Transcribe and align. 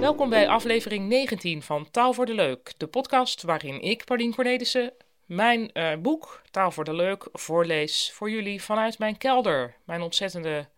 Welkom 0.00 0.28
bij 0.28 0.48
aflevering 0.48 1.08
19 1.08 1.62
van 1.62 1.90
Taal 1.90 2.12
voor 2.12 2.26
de 2.26 2.34
Leuk, 2.34 2.72
de 2.76 2.86
podcast 2.86 3.42
waarin 3.42 3.80
ik, 3.80 4.04
Paulien 4.04 4.34
Cornelissen, 4.34 4.92
mijn 5.24 5.70
uh, 5.72 5.96
boek 5.96 6.42
Taal 6.50 6.70
voor 6.70 6.84
de 6.84 6.94
Leuk 6.94 7.28
voorlees 7.32 8.12
voor 8.12 8.30
jullie 8.30 8.62
vanuit 8.62 8.98
mijn 8.98 9.18
kelder. 9.18 9.76
Mijn 9.84 10.00
ontzettende 10.00 10.68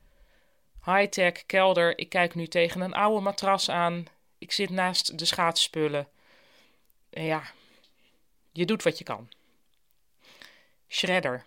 high-tech 0.84 1.46
kelder. 1.46 1.98
Ik 1.98 2.08
kijk 2.08 2.34
nu 2.34 2.46
tegen 2.46 2.80
een 2.80 2.94
oude 2.94 3.20
matras 3.20 3.68
aan. 3.68 4.04
Ik 4.38 4.52
zit 4.52 4.70
naast 4.70 5.18
de 5.18 5.24
schaatsspullen. 5.24 6.08
En 7.10 7.24
ja, 7.24 7.42
je 8.52 8.64
doet 8.64 8.82
wat 8.82 8.98
je 8.98 9.04
kan. 9.04 9.28
Shredder. 10.88 11.44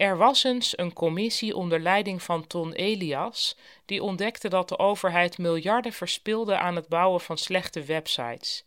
Er 0.00 0.16
was 0.16 0.44
eens 0.44 0.78
een 0.78 0.92
commissie 0.92 1.56
onder 1.56 1.80
leiding 1.80 2.22
van 2.22 2.46
Ton 2.46 2.72
Elias 2.72 3.56
die 3.84 4.02
ontdekte 4.02 4.48
dat 4.48 4.68
de 4.68 4.78
overheid 4.78 5.38
miljarden 5.38 5.92
verspilde 5.92 6.58
aan 6.58 6.76
het 6.76 6.88
bouwen 6.88 7.20
van 7.20 7.38
slechte 7.38 7.84
websites. 7.84 8.64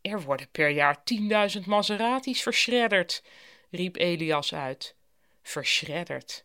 Er 0.00 0.22
worden 0.22 0.48
per 0.52 0.68
jaar 0.68 1.02
10.000 1.58 1.64
Maseratis 1.66 2.42
verschredderd, 2.42 3.22
riep 3.70 3.96
Elias 3.96 4.54
uit. 4.54 4.94
Verschredderd. 5.42 6.44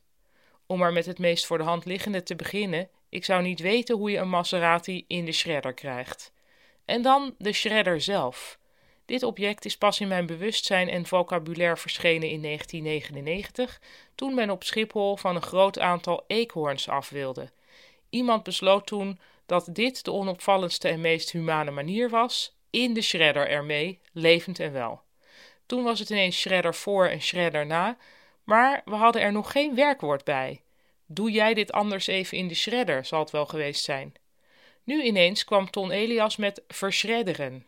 Om 0.66 0.80
maar 0.80 0.94
met 0.94 1.06
het 1.06 1.20
meest 1.20 1.46
voor 1.46 1.58
de 1.58 1.64
hand 1.64 1.86
liggende 1.86 2.24
te 2.24 2.36
beginnen, 2.36 2.90
ik 3.10 3.26
zou 3.26 3.42
niet 3.42 3.60
weten 3.60 3.98
hoe 3.98 4.12
je 4.12 4.18
een 4.18 4.30
Maserati 4.30 5.06
in 5.08 5.26
de 5.26 5.32
shredder 5.32 5.74
krijgt. 5.74 6.32
En 6.86 7.02
dan 7.02 7.36
de 7.38 7.54
shredder 7.54 8.02
zelf. 8.02 8.60
Dit 9.12 9.24
object 9.24 9.66
is 9.66 9.78
pas 9.78 10.00
in 10.00 10.08
mijn 10.08 10.26
bewustzijn 10.26 10.90
en 10.90 11.06
vocabulaire 11.06 11.78
verschenen 11.78 12.30
in 12.30 12.42
1999, 12.42 13.82
toen 14.16 14.34
men 14.34 14.50
op 14.50 14.64
Schiphol 14.64 15.18
van 15.18 15.36
een 15.36 15.42
groot 15.42 15.80
aantal 15.80 16.24
eekhoorns 16.28 16.90
af 16.90 17.10
wilde. 17.10 17.52
Iemand 18.10 18.44
besloot 18.44 18.88
toen 18.88 19.20
dat 19.46 19.68
dit 19.72 20.06
de 20.06 20.12
onopvallendste 20.12 20.88
en 20.88 21.02
meest 21.02 21.32
humane 21.32 21.72
manier 21.72 22.10
was, 22.10 22.56
in 22.70 22.94
de 22.94 23.02
shredder 23.02 23.50
ermee, 23.50 24.00
levend 24.12 24.60
en 24.60 24.72
wel. 24.72 25.02
Toen 25.66 25.84
was 25.84 26.00
het 26.00 26.10
ineens 26.10 26.40
shredder 26.40 26.76
voor 26.76 27.08
en 27.08 27.22
shredder 27.22 27.66
na, 27.66 27.98
maar 28.44 28.82
we 28.86 28.96
hadden 28.96 29.22
er 29.22 29.32
nog 29.32 29.52
geen 29.52 29.76
werkwoord 29.76 30.24
bij. 30.24 30.62
Doe 31.06 31.32
jij 31.32 31.54
dit 31.54 31.72
anders 31.72 32.08
even 32.08 32.38
in 32.38 32.48
de 32.48 32.56
shredder, 32.56 33.06
zal 33.06 33.20
het 33.20 33.32
wel 33.32 33.46
geweest 33.46 33.84
zijn. 33.84 34.14
Nu 34.84 35.04
ineens 35.04 35.44
kwam 35.44 35.70
Ton 35.70 35.92
Elias 35.92 36.36
met 36.36 36.62
verschredderen. 36.68 37.66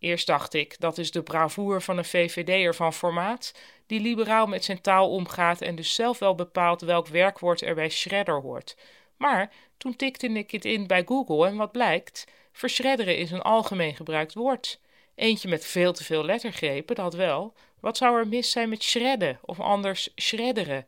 Eerst 0.00 0.26
dacht 0.26 0.54
ik, 0.54 0.76
dat 0.78 0.98
is 0.98 1.10
de 1.10 1.22
bravoer 1.22 1.82
van 1.82 1.98
een 1.98 2.04
VVD'er 2.04 2.74
van 2.74 2.92
formaat, 2.92 3.54
die 3.86 4.00
liberaal 4.00 4.46
met 4.46 4.64
zijn 4.64 4.80
taal 4.80 5.10
omgaat 5.10 5.60
en 5.60 5.74
dus 5.74 5.94
zelf 5.94 6.18
wel 6.18 6.34
bepaalt 6.34 6.80
welk 6.80 7.06
werkwoord 7.06 7.62
er 7.62 7.74
bij 7.74 7.88
shredder 7.88 8.40
hoort. 8.40 8.76
Maar 9.16 9.52
toen 9.76 9.96
tikte 9.96 10.28
ik 10.28 10.50
het 10.50 10.64
in 10.64 10.86
bij 10.86 11.02
Google 11.06 11.46
en 11.46 11.56
wat 11.56 11.72
blijkt? 11.72 12.26
Verschredderen 12.52 13.16
is 13.16 13.30
een 13.30 13.42
algemeen 13.42 13.96
gebruikt 13.96 14.34
woord. 14.34 14.80
Eentje 15.14 15.48
met 15.48 15.66
veel 15.66 15.92
te 15.92 16.04
veel 16.04 16.24
lettergrepen, 16.24 16.94
dat 16.94 17.14
wel. 17.14 17.54
Wat 17.80 17.96
zou 17.96 18.18
er 18.18 18.28
mis 18.28 18.50
zijn 18.50 18.68
met 18.68 18.82
shredden 18.82 19.38
of 19.42 19.60
anders 19.60 20.08
shredderen? 20.20 20.86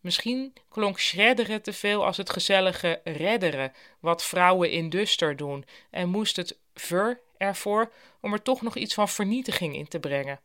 Misschien 0.00 0.52
klonk 0.68 0.98
shredderen 0.98 1.62
te 1.62 1.72
veel 1.72 2.04
als 2.04 2.16
het 2.16 2.30
gezellige 2.30 3.00
redderen, 3.04 3.72
wat 3.98 4.24
vrouwen 4.24 4.70
in 4.70 4.88
Duster 4.88 5.36
doen, 5.36 5.64
en 5.90 6.08
moest 6.08 6.36
het 6.36 6.58
ver 6.80 7.20
ervoor 7.36 7.92
om 8.20 8.32
er 8.32 8.42
toch 8.42 8.62
nog 8.62 8.76
iets 8.76 8.94
van 8.94 9.08
vernietiging 9.08 9.74
in 9.74 9.88
te 9.88 10.00
brengen. 10.00 10.40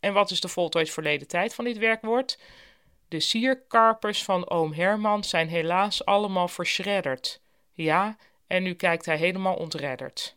En 0.00 0.12
wat 0.12 0.30
is 0.30 0.40
de 0.40 0.48
voltooid 0.48 0.90
verleden 0.90 1.28
tijd 1.28 1.54
van 1.54 1.64
dit 1.64 1.78
werkwoord? 1.78 2.38
De 3.08 3.20
sierkarpers 3.20 4.24
van 4.24 4.50
oom 4.50 4.72
Herman 4.72 5.24
zijn 5.24 5.48
helaas 5.48 6.04
allemaal 6.04 6.48
verschredderd. 6.48 7.40
Ja, 7.72 8.16
en 8.46 8.62
nu 8.62 8.74
kijkt 8.74 9.06
hij 9.06 9.16
helemaal 9.16 9.56
ontredderd. 9.56 10.36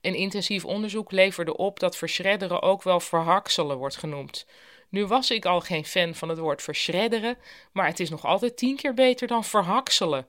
Een 0.00 0.14
intensief 0.14 0.64
onderzoek 0.64 1.10
leverde 1.10 1.56
op 1.56 1.80
dat 1.80 1.96
verschredderen 1.96 2.62
ook 2.62 2.82
wel 2.82 3.00
verhakselen 3.00 3.76
wordt 3.76 3.96
genoemd. 3.96 4.46
Nu 4.88 5.06
was 5.06 5.30
ik 5.30 5.44
al 5.44 5.60
geen 5.60 5.84
fan 5.84 6.14
van 6.14 6.28
het 6.28 6.38
woord 6.38 6.62
verschredderen, 6.62 7.38
maar 7.72 7.86
het 7.86 8.00
is 8.00 8.10
nog 8.10 8.24
altijd 8.24 8.56
tien 8.56 8.76
keer 8.76 8.94
beter 8.94 9.26
dan 9.26 9.44
verhakselen. 9.44 10.26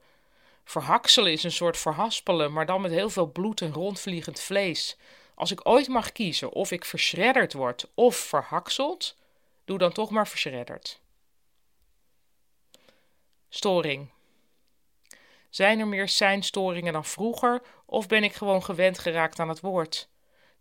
Verhakselen 0.64 1.32
is 1.32 1.42
een 1.42 1.52
soort 1.52 1.78
verhaspelen, 1.78 2.52
maar 2.52 2.66
dan 2.66 2.80
met 2.80 2.90
heel 2.90 3.10
veel 3.10 3.26
bloed 3.26 3.60
en 3.60 3.72
rondvliegend 3.72 4.40
vlees. 4.40 4.96
Als 5.34 5.50
ik 5.50 5.60
ooit 5.68 5.88
mag 5.88 6.12
kiezen 6.12 6.52
of 6.52 6.70
ik 6.70 6.84
verschredderd 6.84 7.52
word 7.52 7.90
of 7.94 8.16
verhakseld, 8.16 9.16
doe 9.64 9.78
dan 9.78 9.92
toch 9.92 10.10
maar 10.10 10.28
verschredderd. 10.28 11.00
Storing. 13.48 14.10
Zijn 15.50 15.80
er 15.80 15.86
meer 15.86 16.08
seinstoringen 16.08 16.92
dan 16.92 17.04
vroeger 17.04 17.62
of 17.86 18.06
ben 18.06 18.24
ik 18.24 18.32
gewoon 18.32 18.64
gewend 18.64 18.98
geraakt 18.98 19.38
aan 19.38 19.48
het 19.48 19.60
woord? 19.60 20.08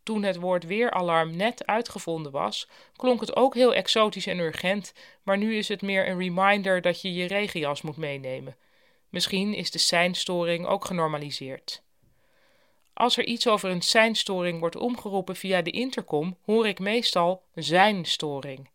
Toen 0.03 0.23
het 0.23 0.35
woord 0.35 0.63
weeralarm 0.63 1.35
net 1.35 1.65
uitgevonden 1.65 2.31
was, 2.31 2.67
klonk 2.95 3.19
het 3.19 3.35
ook 3.35 3.55
heel 3.55 3.73
exotisch 3.73 4.27
en 4.27 4.39
urgent, 4.39 4.93
maar 5.23 5.37
nu 5.37 5.55
is 5.55 5.67
het 5.67 5.81
meer 5.81 6.07
een 6.07 6.17
reminder 6.17 6.81
dat 6.81 7.01
je 7.01 7.13
je 7.13 7.27
regenjas 7.27 7.81
moet 7.81 7.97
meenemen. 7.97 8.55
Misschien 9.11 9.53
is 9.53 9.71
de 9.71 9.79
seinstoring 9.79 10.65
ook 10.65 10.85
genormaliseerd. 10.85 11.83
Als 12.93 13.17
er 13.17 13.25
iets 13.25 13.47
over 13.47 13.69
een 13.69 13.81
seinstoring 13.81 14.59
wordt 14.59 14.75
omgeroepen 14.75 15.35
via 15.35 15.61
de 15.61 15.71
intercom, 15.71 16.37
hoor 16.45 16.67
ik 16.67 16.79
meestal 16.79 17.43
zijnstoring. 17.55 18.69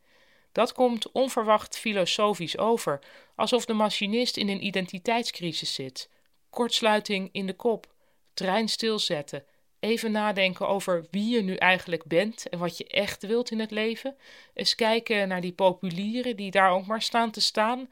Dat 0.53 0.73
komt 0.73 1.13
onverwacht 1.13 1.79
filosofisch 1.79 2.59
over, 2.59 2.99
alsof 3.35 3.65
de 3.65 3.73
machinist 3.73 4.37
in 4.37 4.49
een 4.49 4.65
identiteitscrisis 4.65 5.75
zit. 5.75 6.11
Kortsluiting 6.51 7.29
in 7.33 7.47
de 7.47 7.55
kop, 7.55 7.95
trein 8.35 8.69
stilzetten, 8.69 9.45
even 9.81 10.13
nadenken 10.13 10.69
over 10.69 11.07
wie 11.11 11.35
je 11.35 11.43
nu 11.43 11.55
eigenlijk 11.55 12.05
bent 12.05 12.49
en 12.49 12.59
wat 12.59 12.79
je 12.79 12.87
echt 12.87 13.27
wilt 13.27 13.51
in 13.51 13.61
het 13.61 13.71
leven. 13.71 14.17
Eens 14.55 14.75
kijken 14.75 15.29
naar 15.29 15.41
die 15.41 15.53
populieren 15.53 16.37
die 16.37 16.51
daar 16.51 16.71
ook 16.71 16.87
maar 16.87 17.03
staan 17.03 17.31
te 17.31 17.41
staan. 17.41 17.89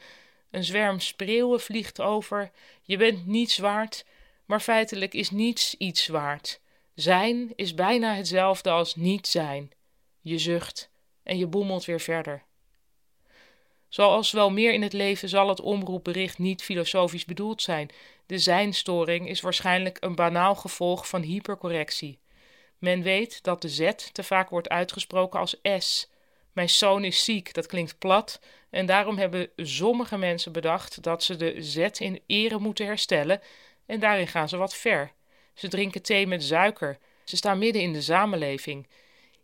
Een 0.55 0.65
zwerm 0.65 1.01
spreeuwen 1.01 1.61
vliegt 1.61 2.01
over. 2.01 2.51
Je 2.83 2.97
bent 2.97 3.27
niets 3.27 3.59
waard, 3.59 4.05
maar 4.45 4.61
feitelijk 4.61 5.15
is 5.15 5.31
niets 5.31 5.75
iets 5.79 6.07
waard. 6.07 6.61
Zijn 6.95 7.53
is 7.57 7.75
bijna 7.75 8.15
hetzelfde 8.15 8.71
als 8.71 8.95
niet 8.95 9.27
zijn. 9.27 9.73
Je 10.21 10.39
zucht 10.39 10.91
en 11.23 11.39
je 11.39 11.47
boemelt 11.47 11.85
weer 11.85 12.01
verder. 12.01 12.43
Zoals 13.89 14.31
wel 14.31 14.51
meer 14.51 14.73
in 14.73 14.83
het 14.83 14.93
leven 14.93 15.29
zal 15.29 15.49
het 15.49 15.61
omroepbericht 15.61 16.39
niet 16.39 16.63
filosofisch 16.63 17.25
bedoeld 17.25 17.63
zijn. 17.63 17.91
De 18.27 18.39
zijnstoring 18.39 19.29
is 19.29 19.41
waarschijnlijk 19.41 19.97
een 20.01 20.15
banaal 20.15 20.55
gevolg 20.55 21.09
van 21.09 21.23
hypercorrectie. 21.23 22.19
Men 22.79 23.03
weet 23.03 23.43
dat 23.43 23.63
de 23.63 23.69
Z 23.69 23.91
te 24.13 24.23
vaak 24.23 24.51
wordt 24.51 24.69
uitgesproken 24.69 25.41
als 25.41 25.57
S. 25.79 26.13
Mijn 26.53 26.71
zoon 26.71 27.05
is 27.05 27.25
ziek, 27.25 27.55
dat 27.55 27.67
klinkt 27.67 27.99
plat, 27.99 28.41
en 28.75 28.87
daarom 28.87 29.19
hebben 29.19 29.51
sommige 29.57 30.17
mensen 30.19 30.53
bedacht 30.53 31.03
dat 31.03 31.23
ze 31.23 31.37
de 31.37 31.63
Z 31.63 31.77
in 31.77 32.21
ere 32.27 32.59
moeten 32.59 32.87
herstellen, 32.87 33.41
en 33.87 34.01
daarin 34.01 34.27
gaan 34.27 34.49
ze 34.49 34.57
wat 34.57 34.75
ver. 34.75 35.13
Ze 35.55 35.69
drinken 35.69 36.03
thee 36.03 36.27
met 36.27 36.43
suiker, 36.43 36.99
ze 37.25 37.37
staan 37.37 37.59
midden 37.59 37.83
in 37.83 37.93
de 37.93 38.03
samenleving. 38.03 38.87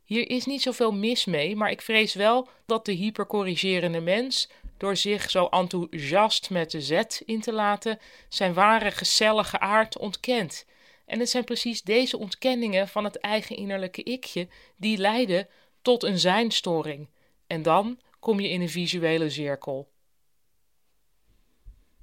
Hier 0.05 0.31
is 0.31 0.47
niet 0.47 0.63
zoveel 0.63 0.93
mis 0.93 1.25
mee, 1.25 1.57
maar 1.57 1.71
ik 1.71 1.83
vrees 1.83 2.15
wel 2.15 2.49
dat 2.67 2.85
de 2.85 2.93
hypercorrigerende 2.93 4.01
mens, 4.01 4.51
door 4.77 4.97
zich 4.97 5.31
zo 5.31 5.47
enthousiast 5.47 6.51
met 6.51 6.71
de 6.71 6.81
Z 6.81 7.21
in 7.25 7.41
te 7.41 7.53
laten, 7.53 7.99
zijn 8.29 8.55
ware 8.55 8.91
gezellige 8.91 9.59
aard 9.59 9.99
ontkent. 9.99 10.67
En 11.07 11.19
het 11.19 11.31
zijn 11.31 11.45
precies 11.45 11.83
deze 11.83 12.19
ontkenningen 12.19 12.89
van 12.89 13.05
het 13.05 13.19
eigen 13.19 13.57
innerlijke 13.57 14.03
ikje 14.03 14.49
die 14.77 14.99
leiden 14.99 15.49
tot 15.83 16.03
een 16.03 16.19
zijnstoring. 16.19 17.09
En 17.47 17.63
dan 17.63 17.99
kom 18.21 18.41
je 18.41 18.49
in 18.49 18.61
een 18.61 18.69
visuele 18.69 19.31
cirkel. 19.31 19.89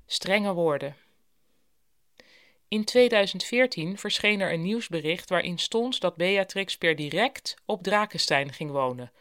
Strenge 0.05 0.53
woorden. 0.53 0.95
In 2.67 2.85
2014 2.85 3.97
verscheen 3.97 4.39
er 4.39 4.53
een 4.53 4.61
nieuwsbericht 4.61 5.29
waarin 5.29 5.57
stond 5.57 6.01
dat 6.01 6.15
Beatrix 6.15 6.77
per 6.77 6.95
direct 6.95 7.55
op 7.65 7.83
Drakenstein 7.83 8.53
ging 8.53 8.71
wonen. 8.71 9.11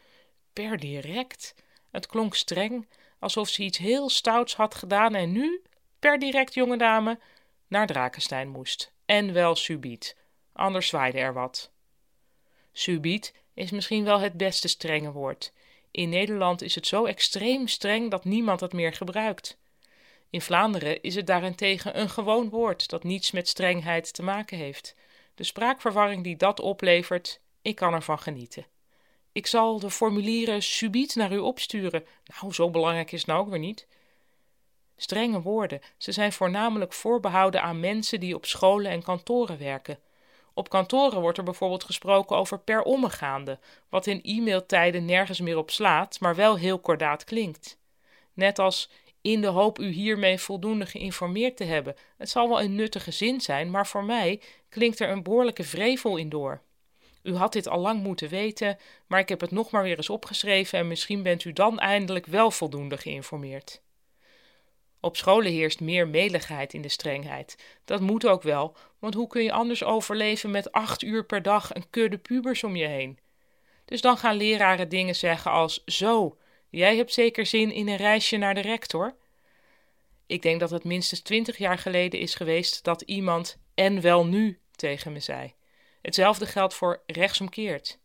Per 0.53 0.77
direct? 0.77 1.55
Het 1.91 2.07
klonk 2.07 2.35
streng, 2.35 2.87
alsof 3.19 3.49
ze 3.49 3.63
iets 3.63 3.77
heel 3.77 4.09
stouts 4.09 4.55
had 4.55 4.75
gedaan 4.75 5.15
en 5.15 5.31
nu, 5.31 5.61
per 5.99 6.19
direct, 6.19 6.53
jonge 6.53 6.77
dame, 6.77 7.19
naar 7.67 7.87
Drakenstein 7.87 8.49
moest. 8.49 8.91
En 9.05 9.33
wel 9.33 9.55
subiet, 9.55 10.15
anders 10.53 10.87
zwaaide 10.87 11.19
er 11.19 11.33
wat. 11.33 11.71
Subiet 12.71 13.33
is 13.53 13.71
misschien 13.71 14.03
wel 14.03 14.19
het 14.19 14.33
beste 14.33 14.67
strenge 14.67 15.11
woord. 15.11 15.53
In 15.97 16.09
Nederland 16.09 16.61
is 16.61 16.75
het 16.75 16.87
zo 16.87 17.05
extreem 17.05 17.67
streng 17.67 18.11
dat 18.11 18.25
niemand 18.25 18.59
het 18.59 18.73
meer 18.73 18.93
gebruikt. 18.93 19.57
In 20.29 20.41
Vlaanderen 20.41 21.01
is 21.01 21.15
het 21.15 21.27
daarentegen 21.27 21.99
een 21.99 22.09
gewoon 22.09 22.49
woord 22.49 22.89
dat 22.89 23.03
niets 23.03 23.31
met 23.31 23.47
strengheid 23.47 24.13
te 24.13 24.23
maken 24.23 24.57
heeft. 24.57 24.95
De 25.35 25.43
spraakverwarring 25.43 26.23
die 26.23 26.35
dat 26.35 26.59
oplevert, 26.59 27.39
ik 27.61 27.75
kan 27.75 27.93
ervan 27.93 28.19
genieten. 28.19 28.65
Ik 29.31 29.47
zal 29.47 29.79
de 29.79 29.89
formulieren 29.89 30.63
subiet 30.63 31.15
naar 31.15 31.31
u 31.31 31.37
opsturen. 31.37 32.05
Nou, 32.25 32.53
zo 32.53 32.69
belangrijk 32.69 33.11
is 33.11 33.19
het 33.19 33.27
nou 33.29 33.39
ook 33.39 33.49
weer 33.49 33.59
niet. 33.59 33.87
Strenge 34.97 35.41
woorden, 35.41 35.81
ze 35.97 36.11
zijn 36.11 36.33
voornamelijk 36.33 36.93
voorbehouden 36.93 37.61
aan 37.61 37.79
mensen 37.79 38.19
die 38.19 38.35
op 38.35 38.45
scholen 38.45 38.91
en 38.91 39.03
kantoren 39.03 39.57
werken. 39.57 39.99
Op 40.57 40.69
kantoren 40.69 41.21
wordt 41.21 41.37
er 41.37 41.43
bijvoorbeeld 41.43 41.83
gesproken 41.83 42.37
over 42.37 42.59
per 42.59 42.81
ommegaande, 42.81 43.59
wat 43.89 44.07
in 44.07 44.19
e-mailtijden 44.23 45.05
nergens 45.05 45.39
meer 45.39 45.57
op 45.57 45.71
slaat, 45.71 46.19
maar 46.19 46.35
wel 46.35 46.57
heel 46.57 46.79
kordaat 46.79 47.23
klinkt. 47.23 47.77
Net 48.33 48.59
als 48.59 48.89
in 49.21 49.41
de 49.41 49.47
hoop 49.47 49.79
u 49.79 49.87
hiermee 49.87 50.39
voldoende 50.39 50.85
geïnformeerd 50.85 51.57
te 51.57 51.63
hebben. 51.63 51.95
Het 52.17 52.29
zal 52.29 52.49
wel 52.49 52.61
een 52.61 52.75
nuttige 52.75 53.11
zin 53.11 53.41
zijn, 53.41 53.71
maar 53.71 53.87
voor 53.87 54.03
mij 54.03 54.41
klinkt 54.69 54.99
er 54.99 55.09
een 55.09 55.23
behoorlijke 55.23 55.63
vrevel 55.63 56.17
in 56.17 56.29
door. 56.29 56.61
U 57.23 57.35
had 57.35 57.53
dit 57.53 57.67
al 57.67 57.79
lang 57.79 58.03
moeten 58.03 58.29
weten, 58.29 58.77
maar 59.07 59.19
ik 59.19 59.29
heb 59.29 59.41
het 59.41 59.51
nog 59.51 59.71
maar 59.71 59.83
weer 59.83 59.97
eens 59.97 60.09
opgeschreven 60.09 60.79
en 60.79 60.87
misschien 60.87 61.23
bent 61.23 61.43
u 61.43 61.53
dan 61.53 61.79
eindelijk 61.79 62.25
wel 62.25 62.51
voldoende 62.51 62.97
geïnformeerd. 62.97 63.81
Op 65.07 65.17
scholen 65.17 65.51
heerst 65.51 65.79
meer 65.79 66.07
meligheid 66.07 66.73
in 66.73 66.81
de 66.81 66.89
strengheid. 66.89 67.57
Dat 67.85 68.01
moet 68.01 68.25
ook 68.25 68.41
wel, 68.41 68.75
want 68.99 69.13
hoe 69.13 69.27
kun 69.27 69.43
je 69.43 69.51
anders 69.51 69.83
overleven 69.83 70.51
met 70.51 70.71
acht 70.71 71.03
uur 71.03 71.25
per 71.25 71.41
dag 71.41 71.75
een 71.75 71.89
kudde 71.89 72.17
pubers 72.17 72.63
om 72.63 72.75
je 72.75 72.85
heen? 72.87 73.19
Dus 73.85 74.01
dan 74.01 74.17
gaan 74.17 74.35
leraren 74.35 74.89
dingen 74.89 75.15
zeggen 75.15 75.51
als: 75.51 75.83
Zo, 75.85 76.37
jij 76.69 76.95
hebt 76.95 77.13
zeker 77.13 77.45
zin 77.45 77.71
in 77.71 77.87
een 77.87 77.95
reisje 77.95 78.37
naar 78.37 78.53
de 78.53 78.61
rector? 78.61 79.15
Ik 80.25 80.41
denk 80.41 80.59
dat 80.59 80.69
het 80.69 80.83
minstens 80.83 81.19
twintig 81.21 81.57
jaar 81.57 81.77
geleden 81.77 82.19
is 82.19 82.35
geweest 82.35 82.83
dat 82.83 83.01
iemand 83.01 83.57
en 83.75 84.01
wel 84.01 84.25
nu 84.25 84.59
tegen 84.75 85.11
me 85.11 85.19
zei. 85.19 85.53
Hetzelfde 86.01 86.45
geldt 86.45 86.73
voor 86.73 87.03
rechtsomkeerd. 87.05 87.99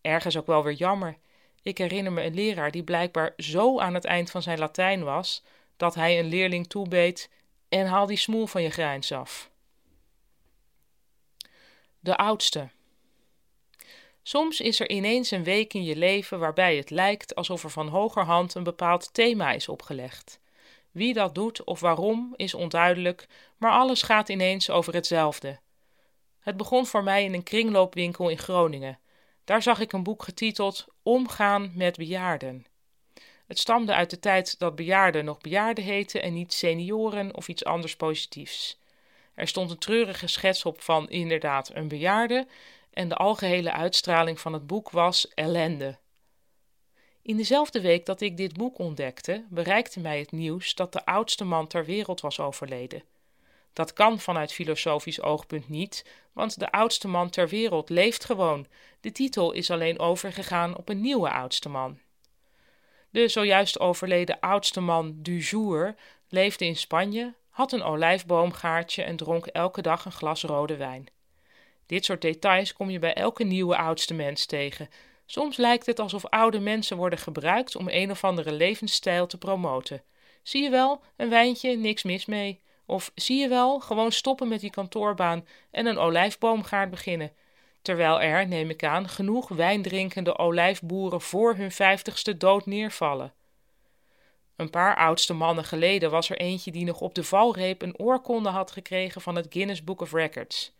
Ergens 0.00 0.36
ook 0.36 0.46
wel 0.46 0.64
weer 0.64 0.74
jammer. 0.74 1.16
Ik 1.62 1.78
herinner 1.78 2.12
me 2.12 2.22
een 2.22 2.34
leraar 2.34 2.70
die 2.70 2.84
blijkbaar 2.84 3.32
zo 3.36 3.78
aan 3.78 3.94
het 3.94 4.04
eind 4.04 4.30
van 4.30 4.42
zijn 4.42 4.58
Latijn 4.58 5.04
was 5.04 5.42
dat 5.80 5.94
hij 5.94 6.18
een 6.18 6.28
leerling 6.28 6.66
toebeet 6.66 7.30
en 7.68 7.86
haal 7.86 8.06
die 8.06 8.16
smoel 8.16 8.46
van 8.46 8.62
je 8.62 8.70
grijns 8.70 9.12
af. 9.12 9.50
De 12.00 12.16
oudste. 12.16 12.68
Soms 14.22 14.60
is 14.60 14.80
er 14.80 14.90
ineens 14.90 15.30
een 15.30 15.44
week 15.44 15.74
in 15.74 15.84
je 15.84 15.96
leven 15.96 16.38
waarbij 16.38 16.76
het 16.76 16.90
lijkt 16.90 17.34
alsof 17.34 17.64
er 17.64 17.70
van 17.70 17.88
hogerhand 17.88 18.54
een 18.54 18.62
bepaald 18.62 19.14
thema 19.14 19.52
is 19.52 19.68
opgelegd. 19.68 20.40
Wie 20.90 21.14
dat 21.14 21.34
doet 21.34 21.64
of 21.64 21.80
waarom 21.80 22.32
is 22.36 22.54
onduidelijk, 22.54 23.26
maar 23.56 23.72
alles 23.72 24.02
gaat 24.02 24.28
ineens 24.28 24.70
over 24.70 24.94
hetzelfde. 24.94 25.58
Het 26.40 26.56
begon 26.56 26.86
voor 26.86 27.02
mij 27.02 27.24
in 27.24 27.34
een 27.34 27.42
kringloopwinkel 27.42 28.28
in 28.28 28.38
Groningen. 28.38 28.98
Daar 29.44 29.62
zag 29.62 29.80
ik 29.80 29.92
een 29.92 30.02
boek 30.02 30.22
getiteld 30.22 30.86
Omgaan 31.02 31.72
met 31.74 31.96
bejaarden. 31.96 32.66
Het 33.50 33.58
stamde 33.58 33.94
uit 33.94 34.10
de 34.10 34.18
tijd 34.18 34.58
dat 34.58 34.76
bejaarden 34.76 35.24
nog 35.24 35.38
bejaarden 35.38 35.84
heten 35.84 36.22
en 36.22 36.32
niet 36.32 36.52
senioren 36.52 37.36
of 37.36 37.48
iets 37.48 37.64
anders 37.64 37.96
positiefs. 37.96 38.78
Er 39.34 39.48
stond 39.48 39.70
een 39.70 39.78
treurige 39.78 40.26
schets 40.26 40.64
op 40.64 40.80
van 40.80 41.08
inderdaad 41.08 41.70
een 41.74 41.88
bejaarde 41.88 42.46
en 42.92 43.08
de 43.08 43.14
algehele 43.14 43.72
uitstraling 43.72 44.40
van 44.40 44.52
het 44.52 44.66
boek 44.66 44.90
was 44.90 45.28
ellende. 45.34 45.98
In 47.22 47.36
dezelfde 47.36 47.80
week 47.80 48.06
dat 48.06 48.20
ik 48.20 48.36
dit 48.36 48.56
boek 48.56 48.78
ontdekte, 48.78 49.44
bereikte 49.48 50.00
mij 50.00 50.18
het 50.18 50.32
nieuws 50.32 50.74
dat 50.74 50.92
de 50.92 51.04
oudste 51.04 51.44
man 51.44 51.66
ter 51.66 51.84
wereld 51.84 52.20
was 52.20 52.40
overleden. 52.40 53.02
Dat 53.72 53.92
kan 53.92 54.20
vanuit 54.20 54.52
filosofisch 54.52 55.22
oogpunt 55.22 55.68
niet, 55.68 56.04
want 56.32 56.58
de 56.58 56.72
oudste 56.72 57.08
man 57.08 57.30
ter 57.30 57.48
wereld 57.48 57.88
leeft 57.88 58.24
gewoon. 58.24 58.66
De 59.00 59.12
titel 59.12 59.52
is 59.52 59.70
alleen 59.70 59.98
overgegaan 59.98 60.76
op 60.76 60.88
een 60.88 61.00
nieuwe 61.00 61.30
oudste 61.30 61.68
man. 61.68 61.98
De 63.10 63.28
zojuist 63.28 63.80
overleden 63.80 64.40
oudste 64.40 64.80
man 64.80 65.14
du 65.16 65.38
jour 65.38 65.94
leefde 66.28 66.64
in 66.64 66.76
Spanje, 66.76 67.34
had 67.50 67.72
een 67.72 67.82
olijfboomgaartje 67.82 69.02
en 69.02 69.16
dronk 69.16 69.46
elke 69.46 69.82
dag 69.82 70.04
een 70.04 70.12
glas 70.12 70.42
rode 70.42 70.76
wijn. 70.76 71.06
Dit 71.86 72.04
soort 72.04 72.22
details 72.22 72.72
kom 72.72 72.90
je 72.90 72.98
bij 72.98 73.14
elke 73.14 73.44
nieuwe 73.44 73.76
oudste 73.76 74.14
mens 74.14 74.46
tegen. 74.46 74.88
Soms 75.26 75.56
lijkt 75.56 75.86
het 75.86 75.98
alsof 75.98 76.26
oude 76.26 76.58
mensen 76.58 76.96
worden 76.96 77.18
gebruikt 77.18 77.76
om 77.76 77.88
een 77.88 78.10
of 78.10 78.24
andere 78.24 78.52
levensstijl 78.52 79.26
te 79.26 79.38
promoten. 79.38 80.02
Zie 80.42 80.62
je 80.62 80.70
wel, 80.70 81.02
een 81.16 81.28
wijntje, 81.28 81.76
niks 81.76 82.02
mis 82.02 82.26
mee. 82.26 82.60
Of 82.86 83.10
zie 83.14 83.38
je 83.40 83.48
wel, 83.48 83.80
gewoon 83.80 84.12
stoppen 84.12 84.48
met 84.48 84.60
die 84.60 84.70
kantoorbaan 84.70 85.46
en 85.70 85.86
een 85.86 85.98
olijfboomgaard 85.98 86.90
beginnen 86.90 87.32
terwijl 87.82 88.20
er, 88.20 88.48
neem 88.48 88.70
ik 88.70 88.84
aan, 88.84 89.08
genoeg 89.08 89.48
wijndrinkende 89.48 90.38
olijfboeren 90.38 91.20
voor 91.20 91.54
hun 91.54 91.72
vijftigste 91.72 92.36
dood 92.36 92.66
neervallen. 92.66 93.34
Een 94.56 94.70
paar 94.70 94.96
oudste 94.96 95.34
mannen 95.34 95.64
geleden 95.64 96.10
was 96.10 96.30
er 96.30 96.36
eentje 96.36 96.70
die 96.70 96.84
nog 96.84 97.00
op 97.00 97.14
de 97.14 97.24
valreep 97.24 97.82
een 97.82 97.98
oorkonde 97.98 98.48
had 98.48 98.70
gekregen 98.70 99.20
van 99.20 99.36
het 99.36 99.46
Guinness 99.50 99.84
Book 99.84 100.00
of 100.00 100.12
Records. 100.12 100.72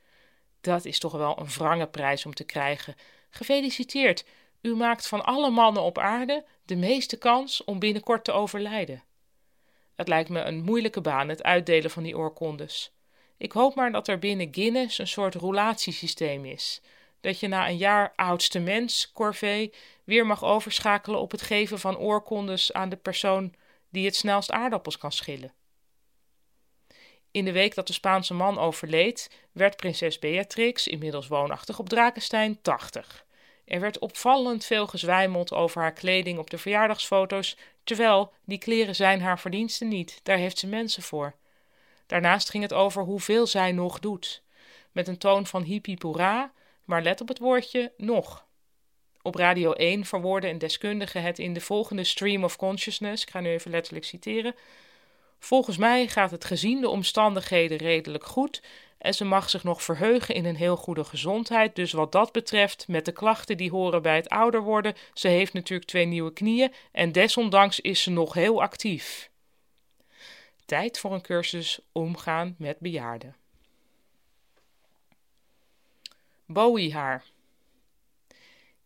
Dat 0.60 0.84
is 0.84 0.98
toch 0.98 1.12
wel 1.12 1.38
een 1.38 1.48
wrange 1.48 1.86
prijs 1.86 2.26
om 2.26 2.34
te 2.34 2.44
krijgen. 2.44 2.94
Gefeliciteerd, 3.30 4.24
u 4.60 4.74
maakt 4.74 5.08
van 5.08 5.24
alle 5.24 5.50
mannen 5.50 5.82
op 5.82 5.98
aarde 5.98 6.44
de 6.64 6.76
meeste 6.76 7.16
kans 7.16 7.64
om 7.64 7.78
binnenkort 7.78 8.24
te 8.24 8.32
overlijden. 8.32 9.02
Het 9.94 10.08
lijkt 10.08 10.28
me 10.28 10.40
een 10.40 10.62
moeilijke 10.62 11.00
baan, 11.00 11.28
het 11.28 11.42
uitdelen 11.42 11.90
van 11.90 12.02
die 12.02 12.16
oorkondes. 12.16 12.92
Ik 13.40 13.52
hoop 13.52 13.74
maar 13.74 13.92
dat 13.92 14.08
er 14.08 14.18
binnen 14.18 14.48
Guinness 14.50 14.98
een 14.98 15.08
soort 15.08 15.34
roulatiesysteem 15.34 16.44
is. 16.44 16.80
Dat 17.20 17.40
je 17.40 17.48
na 17.48 17.68
een 17.68 17.76
jaar 17.76 18.12
oudste 18.16 18.58
mens, 18.58 19.12
corvée, 19.12 19.72
weer 20.04 20.26
mag 20.26 20.44
overschakelen 20.44 21.20
op 21.20 21.30
het 21.30 21.42
geven 21.42 21.78
van 21.78 21.98
oorkondes 21.98 22.72
aan 22.72 22.88
de 22.88 22.96
persoon 22.96 23.54
die 23.90 24.04
het 24.04 24.16
snelst 24.16 24.50
aardappels 24.50 24.98
kan 24.98 25.12
schillen. 25.12 25.52
In 27.30 27.44
de 27.44 27.52
week 27.52 27.74
dat 27.74 27.86
de 27.86 27.92
Spaanse 27.92 28.34
man 28.34 28.58
overleed, 28.58 29.30
werd 29.52 29.76
prinses 29.76 30.18
Beatrix, 30.18 30.86
inmiddels 30.86 31.28
woonachtig 31.28 31.78
op 31.78 31.88
Drakenstein, 31.88 32.62
80. 32.62 33.24
Er 33.64 33.80
werd 33.80 33.98
opvallend 33.98 34.64
veel 34.64 34.86
gezwijmeld 34.86 35.52
over 35.52 35.80
haar 35.80 35.92
kleding 35.92 36.38
op 36.38 36.50
de 36.50 36.58
verjaardagsfoto's, 36.58 37.56
terwijl 37.84 38.32
die 38.44 38.58
kleren 38.58 38.94
zijn 38.94 39.20
haar 39.20 39.38
verdiensten 39.38 39.88
niet, 39.88 40.20
daar 40.22 40.38
heeft 40.38 40.58
ze 40.58 40.66
mensen 40.66 41.02
voor. 41.02 41.38
Daarnaast 42.10 42.50
ging 42.50 42.62
het 42.62 42.72
over 42.72 43.02
hoeveel 43.02 43.46
zij 43.46 43.72
nog 43.72 43.98
doet. 43.98 44.42
Met 44.92 45.08
een 45.08 45.18
toon 45.18 45.46
van 45.46 45.62
hippie 45.62 45.98
maar 46.84 47.02
let 47.02 47.20
op 47.20 47.28
het 47.28 47.38
woordje 47.38 47.92
nog. 47.96 48.46
Op 49.22 49.34
Radio 49.34 49.72
1 49.72 50.04
verwoordde 50.04 50.48
een 50.48 50.58
deskundige 50.58 51.18
het 51.18 51.38
in 51.38 51.52
de 51.52 51.60
volgende 51.60 52.04
stream 52.04 52.44
of 52.44 52.56
consciousness. 52.56 53.22
Ik 53.22 53.30
ga 53.30 53.40
nu 53.40 53.48
even 53.48 53.70
letterlijk 53.70 54.04
citeren. 54.04 54.54
Volgens 55.38 55.76
mij 55.76 56.08
gaat 56.08 56.30
het 56.30 56.44
gezien 56.44 56.80
de 56.80 56.88
omstandigheden 56.88 57.78
redelijk 57.78 58.26
goed 58.26 58.62
en 58.98 59.14
ze 59.14 59.24
mag 59.24 59.50
zich 59.50 59.64
nog 59.64 59.82
verheugen 59.82 60.34
in 60.34 60.44
een 60.44 60.56
heel 60.56 60.76
goede 60.76 61.04
gezondheid. 61.04 61.76
Dus 61.76 61.92
wat 61.92 62.12
dat 62.12 62.32
betreft, 62.32 62.88
met 62.88 63.04
de 63.04 63.12
klachten 63.12 63.56
die 63.56 63.70
horen 63.70 64.02
bij 64.02 64.16
het 64.16 64.28
ouder 64.28 64.62
worden, 64.62 64.94
ze 65.14 65.28
heeft 65.28 65.52
natuurlijk 65.52 65.88
twee 65.88 66.06
nieuwe 66.06 66.32
knieën 66.32 66.72
en 66.92 67.12
desondanks 67.12 67.80
is 67.80 68.02
ze 68.02 68.10
nog 68.10 68.34
heel 68.34 68.62
actief. 68.62 69.29
Tijd 70.70 70.98
voor 70.98 71.12
een 71.12 71.22
cursus 71.22 71.80
omgaan 71.92 72.54
met 72.58 72.78
bejaarden. 72.78 73.36
Bowie-haar. 76.46 77.24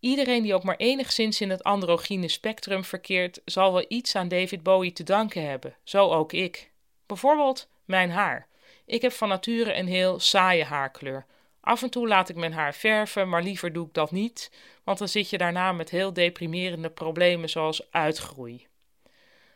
Iedereen 0.00 0.42
die 0.42 0.54
ook 0.54 0.62
maar 0.62 0.76
enigszins 0.76 1.40
in 1.40 1.50
het 1.50 1.62
androgyne 1.62 2.28
spectrum 2.28 2.84
verkeert, 2.84 3.40
zal 3.44 3.72
wel 3.72 3.84
iets 3.88 4.16
aan 4.16 4.28
David 4.28 4.62
Bowie 4.62 4.92
te 4.92 5.02
danken 5.02 5.48
hebben. 5.48 5.76
Zo 5.82 6.10
ook 6.10 6.32
ik. 6.32 6.70
Bijvoorbeeld 7.06 7.68
mijn 7.84 8.10
haar. 8.10 8.46
Ik 8.84 9.02
heb 9.02 9.12
van 9.12 9.28
nature 9.28 9.74
een 9.74 9.88
heel 9.88 10.20
saaie 10.20 10.64
haarkleur. 10.64 11.26
Af 11.60 11.82
en 11.82 11.90
toe 11.90 12.08
laat 12.08 12.28
ik 12.28 12.36
mijn 12.36 12.52
haar 12.52 12.74
verven, 12.74 13.28
maar 13.28 13.42
liever 13.42 13.72
doe 13.72 13.86
ik 13.86 13.94
dat 13.94 14.10
niet, 14.10 14.50
want 14.84 14.98
dan 14.98 15.08
zit 15.08 15.30
je 15.30 15.38
daarna 15.38 15.72
met 15.72 15.90
heel 15.90 16.12
deprimerende 16.12 16.90
problemen 16.90 17.48
zoals 17.48 17.90
uitgroei. 17.90 18.66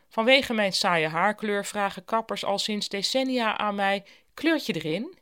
Vanwege 0.09 0.53
mijn 0.53 0.73
saaie 0.73 1.07
haarkleur 1.07 1.65
vragen 1.65 2.05
kappers 2.05 2.45
al 2.45 2.59
sinds 2.59 2.89
decennia 2.89 3.57
aan 3.57 3.75
mij: 3.75 4.05
kleurt 4.33 4.65
je 4.65 4.73
erin? 4.73 5.17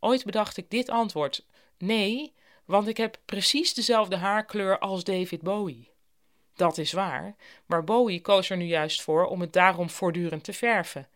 Ooit 0.00 0.24
bedacht 0.24 0.56
ik 0.56 0.70
dit 0.70 0.88
antwoord: 0.90 1.46
nee, 1.78 2.32
want 2.64 2.88
ik 2.88 2.96
heb 2.96 3.18
precies 3.24 3.74
dezelfde 3.74 4.16
haarkleur 4.16 4.78
als 4.78 5.04
David 5.04 5.42
Bowie. 5.42 5.90
Dat 6.54 6.78
is 6.78 6.92
waar, 6.92 7.36
maar 7.66 7.84
Bowie 7.84 8.20
koos 8.20 8.50
er 8.50 8.56
nu 8.56 8.64
juist 8.64 9.02
voor 9.02 9.26
om 9.26 9.40
het 9.40 9.52
daarom 9.52 9.90
voortdurend 9.90 10.44
te 10.44 10.52
verven. 10.52 11.08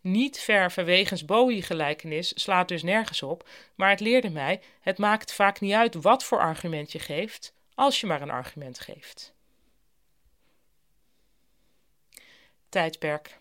Niet 0.00 0.38
verven 0.38 0.84
wegens 0.84 1.24
Bowie-gelijkenis 1.24 2.42
slaat 2.42 2.68
dus 2.68 2.82
nergens 2.82 3.22
op, 3.22 3.48
maar 3.74 3.90
het 3.90 4.00
leerde 4.00 4.30
mij: 4.30 4.60
het 4.80 4.98
maakt 4.98 5.32
vaak 5.32 5.60
niet 5.60 5.72
uit 5.72 5.94
wat 5.94 6.24
voor 6.24 6.38
argument 6.40 6.92
je 6.92 6.98
geeft, 6.98 7.54
als 7.74 8.00
je 8.00 8.06
maar 8.06 8.22
een 8.22 8.30
argument 8.30 8.80
geeft. 8.80 9.35
Tijdperk. 12.68 13.38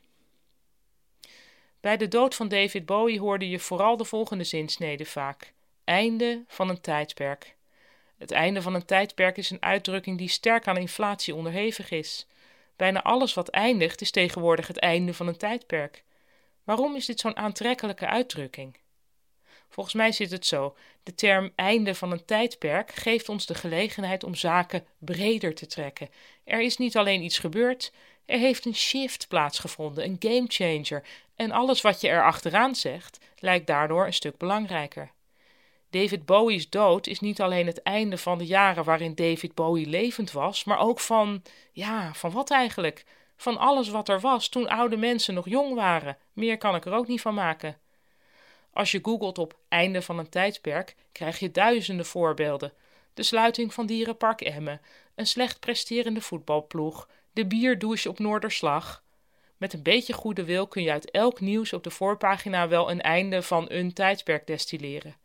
Bij 1.79 1.97
de 1.97 2.07
dood 2.07 2.35
van 2.35 2.47
David 2.47 2.85
Bowie 2.85 3.19
hoorde 3.19 3.49
je 3.49 3.59
vooral 3.59 3.97
de 3.97 4.05
volgende 4.05 4.43
zinsnede 4.43 5.05
vaak: 5.05 5.53
einde 5.83 6.43
van 6.47 6.69
een 6.69 6.81
tijdperk. 6.81 7.55
Het 8.17 8.31
einde 8.31 8.61
van 8.61 8.73
een 8.73 8.85
tijdperk 8.85 9.37
is 9.37 9.49
een 9.49 9.61
uitdrukking 9.61 10.17
die 10.17 10.29
sterk 10.29 10.67
aan 10.67 10.77
inflatie 10.77 11.35
onderhevig 11.35 11.91
is. 11.91 12.27
Bijna 12.75 13.01
alles 13.01 13.33
wat 13.33 13.49
eindigt 13.49 14.01
is 14.01 14.11
tegenwoordig 14.11 14.67
het 14.67 14.79
einde 14.79 15.13
van 15.13 15.27
een 15.27 15.37
tijdperk. 15.37 16.03
Waarom 16.63 16.95
is 16.95 17.05
dit 17.05 17.19
zo'n 17.19 17.37
aantrekkelijke 17.37 18.07
uitdrukking? 18.07 18.77
Volgens 19.69 19.95
mij 19.95 20.11
zit 20.11 20.31
het 20.31 20.45
zo: 20.45 20.75
de 21.03 21.15
term 21.15 21.51
einde 21.55 21.95
van 21.95 22.11
een 22.11 22.25
tijdperk 22.25 22.91
geeft 22.91 23.29
ons 23.29 23.45
de 23.45 23.55
gelegenheid 23.55 24.23
om 24.23 24.35
zaken 24.35 24.85
breder 24.97 25.55
te 25.55 25.65
trekken. 25.65 26.09
Er 26.43 26.61
is 26.61 26.77
niet 26.77 26.97
alleen 26.97 27.23
iets 27.23 27.39
gebeurd, 27.39 27.91
er 28.25 28.39
heeft 28.39 28.65
een 28.65 28.75
shift 28.75 29.27
plaatsgevonden, 29.27 30.03
een 30.03 30.15
gamechanger, 30.19 31.03
en 31.35 31.51
alles 31.51 31.81
wat 31.81 32.01
je 32.01 32.07
er 32.07 32.23
achteraan 32.23 32.75
zegt 32.75 33.19
lijkt 33.39 33.67
daardoor 33.67 34.05
een 34.05 34.13
stuk 34.13 34.37
belangrijker. 34.37 35.11
David 35.89 36.25
Bowie's 36.25 36.69
dood 36.69 37.07
is 37.07 37.19
niet 37.19 37.41
alleen 37.41 37.65
het 37.65 37.81
einde 37.81 38.17
van 38.17 38.37
de 38.37 38.45
jaren 38.45 38.83
waarin 38.83 39.15
David 39.15 39.53
Bowie 39.53 39.87
levend 39.87 40.31
was, 40.31 40.63
maar 40.63 40.79
ook 40.79 40.99
van, 40.99 41.43
ja, 41.71 42.13
van 42.13 42.31
wat 42.31 42.51
eigenlijk? 42.51 43.03
Van 43.37 43.57
alles 43.57 43.89
wat 43.89 44.09
er 44.09 44.19
was 44.19 44.49
toen 44.49 44.67
oude 44.67 44.97
mensen 44.97 45.33
nog 45.33 45.49
jong 45.49 45.75
waren. 45.75 46.17
Meer 46.33 46.57
kan 46.57 46.75
ik 46.75 46.85
er 46.85 46.93
ook 46.93 47.07
niet 47.07 47.21
van 47.21 47.33
maken. 47.33 47.77
Als 48.73 48.91
je 48.91 48.99
googelt 49.01 49.37
op 49.37 49.57
einde 49.67 50.01
van 50.01 50.19
een 50.19 50.29
tijdperk, 50.29 50.95
krijg 51.11 51.39
je 51.39 51.51
duizenden 51.51 52.05
voorbeelden. 52.05 52.73
De 53.13 53.23
sluiting 53.23 53.73
van 53.73 53.85
Dierenpark 53.85 54.41
Emmen, 54.41 54.81
een 55.15 55.27
slecht 55.27 55.59
presterende 55.59 56.21
voetbalploeg, 56.21 57.07
de 57.35 57.45
bierdouche 57.45 58.09
op 58.09 58.19
Noorderslag. 58.19 59.03
Met 59.57 59.73
een 59.73 59.83
beetje 59.83 60.13
goede 60.13 60.43
wil 60.43 60.67
kun 60.67 60.83
je 60.83 60.91
uit 60.91 61.11
elk 61.11 61.39
nieuws 61.39 61.73
op 61.73 61.83
de 61.83 61.89
voorpagina 61.89 62.67
wel 62.67 62.91
een 62.91 63.01
einde 63.01 63.41
van 63.41 63.65
een 63.69 63.93
tijdperk 63.93 64.47
destilleren. 64.47 65.15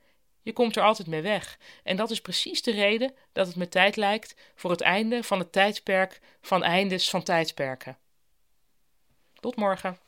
Je 0.43 0.53
komt 0.53 0.77
er 0.77 0.83
altijd 0.83 1.09
mee 1.09 1.23
weg. 1.23 1.59
En 1.83 1.97
dat 1.97 2.11
is 2.11 2.21
precies 2.21 2.63
de 2.63 2.71
reden 2.71 3.15
dat 3.33 3.47
het 3.47 3.57
met 3.57 3.71
tijd 3.71 3.97
lijkt 3.97 4.35
voor 4.55 4.71
het 4.71 4.81
einde 4.81 5.23
van 5.23 5.39
het 5.39 5.53
tijdperk 5.53 6.21
van 6.41 6.63
eindes 6.63 7.11
van 7.11 7.23
tijdperken. 7.23 7.99
Tot 9.41 9.57
morgen. 9.57 9.99